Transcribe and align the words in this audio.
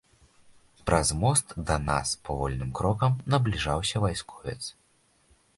Праз 0.89 1.11
мост 1.23 1.53
да 1.67 1.77
нас 1.91 2.15
павольным 2.29 2.73
крокам 2.79 3.13
набліжаўся 3.35 4.05
вайсковец. 4.07 4.61